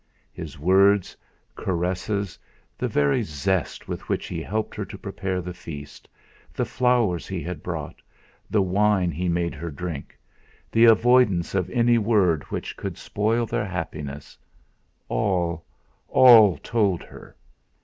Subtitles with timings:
[0.33, 1.15] His words,
[1.55, 2.39] caresses,
[2.75, 6.09] the very zest with which he helped her to prepare the feast,
[6.55, 8.01] the flowers he had brought,
[8.49, 10.17] the wine he made her drink,
[10.71, 14.35] the avoidance of any word which could spoil their happiness,
[15.07, 15.65] all
[16.07, 17.35] all told her.